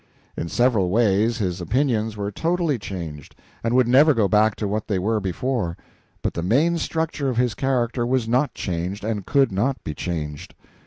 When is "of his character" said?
7.29-8.03